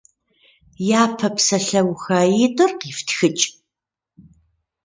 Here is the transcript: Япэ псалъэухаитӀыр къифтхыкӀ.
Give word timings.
Япэ 1.01 1.27
псалъэухаитӀыр 1.35 2.71
къифтхыкӀ. 2.79 3.45